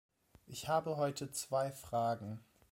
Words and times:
Ich 0.47 0.67
habe 0.67 0.97
heute 0.97 1.29
zwei 1.29 1.71
Fragen. 1.71 2.39